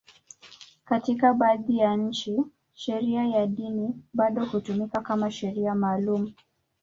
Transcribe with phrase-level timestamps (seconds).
[0.85, 6.33] Katika baadhi ya nchi, sheria ya dini bado hutumika kama sheria maalum.